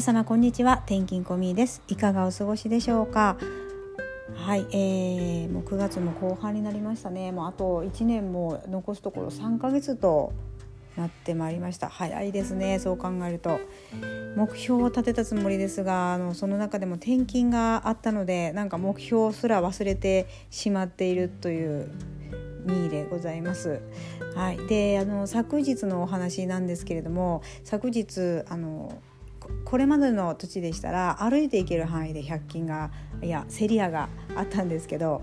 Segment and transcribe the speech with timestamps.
[0.00, 0.76] 皆様こんにちは。
[0.86, 1.82] 転勤コミです。
[1.86, 3.36] いかがお過ごしでしょうか？
[4.34, 7.32] はい、えー、もう9月も後半になりましたね。
[7.32, 10.32] もうあと1年も残すところ3ヶ月と
[10.96, 11.90] なってまいりました。
[11.90, 13.60] 早いですねそう考えると。
[14.36, 21.90] 目標を立てたつもりですがあのその中でも転勤があったのでなんか目標すら忘れてしまっているという
[22.64, 23.82] 2位でございます。
[24.34, 28.98] はい、であの昨日のお話なんですけれども昨日あの
[29.64, 32.90] これまでの土地でしたら歩いて行ける範囲で100均が
[33.22, 35.22] いやセリアがあったんですけど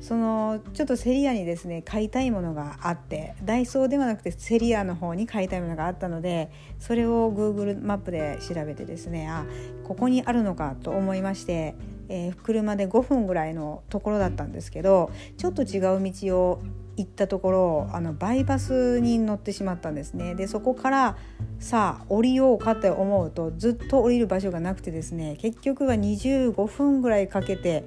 [0.00, 9.44] そのちょっとセリアにですね買いたいものがあってダイソーではなくてセリアの方に買いたいものがあったのでそれを Google マップで調べてですねあ
[9.84, 11.74] ここにあるのかと思いまして、
[12.08, 16.62] えー、車で5分ぐらいのところだったんですけどちょっと違う道を
[16.98, 21.16] 行ったところあのバイパスに乗ってしまったんですねでそこから
[21.60, 27.84] さあ降りようかって思うとずっと降りる場所がなくてですね結局は25分ぐらいかけて、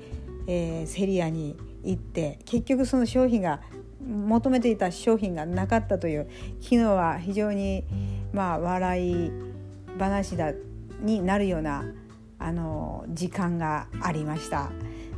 [0.47, 3.59] えー、セリアに行って結局その商品が
[4.02, 6.30] 求めていた商品がなかったという
[6.61, 7.83] 昨日は非常に
[8.31, 9.31] まあ笑い
[9.99, 10.53] 話だ
[11.02, 11.83] になるような
[12.39, 14.71] あの時間がありました。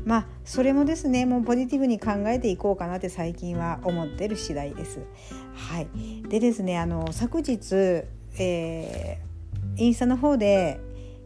[0.06, 5.00] まあそれもですねもうポジティブに考えていこうかなって最近は思ってる次第です。
[5.56, 5.88] はい、
[6.28, 8.06] でですねあの昨日、
[8.40, 10.80] えー、インスタの方で、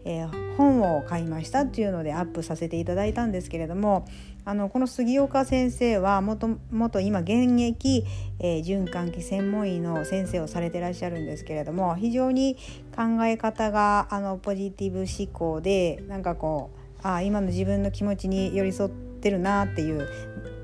[0.05, 4.05] えー、本を買いましたっていうのでアップさせていただいたんですけれども
[4.45, 8.05] あのこの杉岡先生はもともと今現役、
[8.39, 12.55] えー、循環器専門医の先生をされてらっしゃるんですけれども非常に
[12.95, 20.07] 考え方があのポジティブ思考でなんかこうあ今の自分の気持ちに寄り添ってるなっていう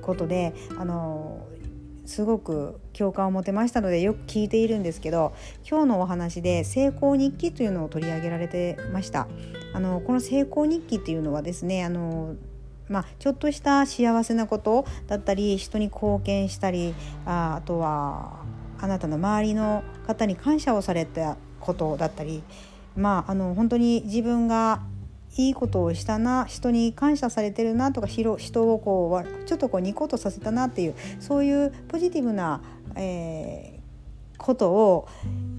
[0.02, 1.47] ことであの
[2.05, 5.33] すごく共感を持てましたのでよく聞いているんですけど
[5.67, 9.27] 今日のお話で成功日記というのを取り上げられてました。
[9.73, 12.35] あのこの成功日記っていうのはですねあの
[12.89, 16.94] まあ、ちょっとした幸せなことだったり人に貢献したり
[17.25, 18.44] ああとは
[18.78, 22.44] あなたの周りの方に感謝をされたことだったり
[22.95, 24.81] まああの本当に自分が
[25.35, 32.61] いいことをしたな人に感謝されてるなとか人をこうちょっとこうニコッとさせたなっていうそういうポジティブな、
[32.95, 35.07] えー、ことを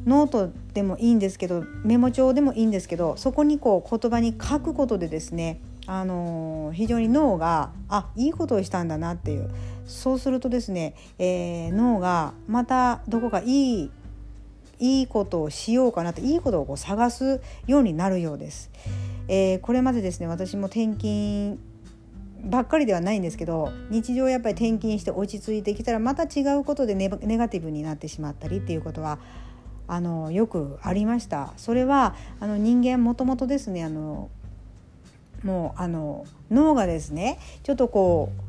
[0.06, 9.50] ノートでもいいんですけどメモ帳でもいいんですけどそこにこう言葉に書くことでですねあのー、非常に脳があいいことをしたんだなっていう
[9.86, 13.90] そうするとですね、えー、脳がまたどこかいい
[14.78, 18.70] いいことをしようかなといいことをこう探すようになるようです。
[19.28, 21.58] えー、これまでですね私も転勤
[22.44, 29.18] ばっかりではないんですけど日常やっぱり転勤して落ち着いてきたらまた違うことでネガティブになってしまったりっていうことは
[29.86, 31.52] あのよくありました。
[31.56, 34.30] それはあの人間もともとですねあの
[35.42, 38.44] もうあの脳がですねちょっとこう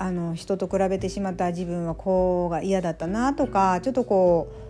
[0.00, 4.67] あの人と比べてしまった自分はこうが嫌だったなとかちょっとこう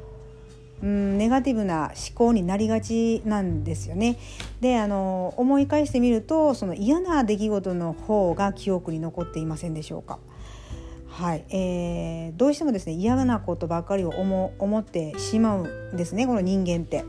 [0.83, 4.19] うんネガティブな思考になりがちなんですよね。
[4.61, 10.19] であの思い返してみるとその嫌な出来事の方が記憶に残っていませんでしょうか。
[11.09, 17.05] はいえー、どうしてもですね嫌なことばかりを思思ってしまうんですねこの人間って。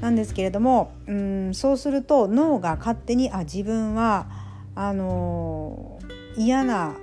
[0.00, 4.28] なんですけれどもうんそうすると脳が勝手にあ自分は
[4.74, 6.96] あのー、嫌な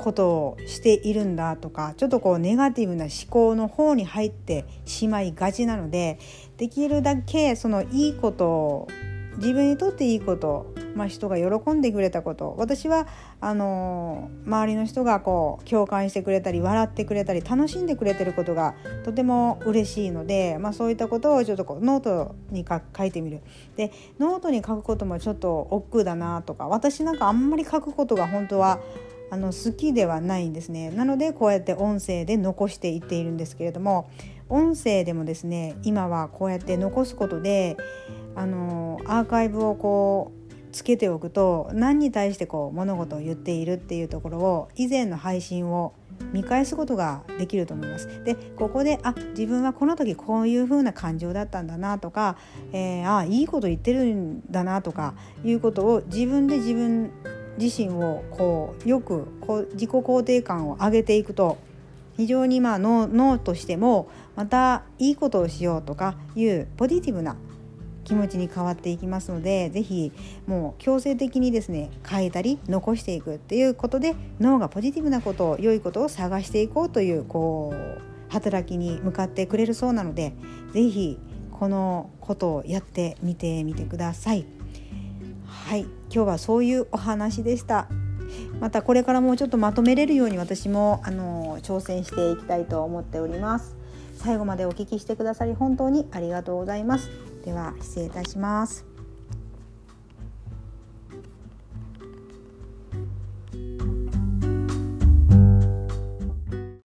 [0.00, 6.18] ことをしているんだとかちょっとこうネガティブな思考の方に入ってしまいがちなので
[6.56, 8.88] できるだけそのいいことを
[9.36, 13.06] 自分にとっていいこと、まあ、人が喜んでくれたこと私は
[13.40, 18.74] あの周りの人がこう共感してくれたり笑ってくれたり楽しんでくれてることが
[19.04, 23.40] とても嬉しいので、まあ、そういったことをちょっとこうノートに書いてみる。
[23.76, 28.80] でノートに書くこともちょっと億劫だなとか私なんかあんまり書くことが本当は
[29.30, 34.10] あの好きではないんですねなのでこうやって音声で残していっているんですけれども
[34.48, 37.76] 音声でもですね今はこうやって残すことで
[38.34, 40.40] あのアーカイブをこう
[40.72, 45.94] つけておくと何に対してこう物事を言っているっていうところを以前の配信を
[46.32, 48.22] 見返すことができると思います。
[48.24, 52.36] でここであ自分はこの時こういう風な感情だったんだなとか、
[52.72, 57.10] えー、あいいこと言ってるんだなとかいうことを自分で自分
[57.60, 61.58] 自身をこうよくこう自己肯定感を上げていくと
[62.16, 67.36] 非常にまあ脳としてもまたいいことをしようとかいうポジティブな
[68.04, 70.12] 気持ちに変わっていきますので是非
[70.46, 80.32] もう強制的にですね変えたり残していくっていうことで脳がポジティブなことを良いことを探していこうというこう働きに向かってくれるそうなので
[80.72, 81.18] 是非
[81.52, 84.59] このことをやってみてみてください。
[85.50, 87.88] はい今日はそういうお話でした。
[88.60, 93.76] またこれからもうちょっとまとめれるように私もあの挑戦していきたいと思っております。
[94.16, 97.10] 最後までお聞きしてくださり本当にありがとうございます。
[97.44, 98.89] では失礼いたします。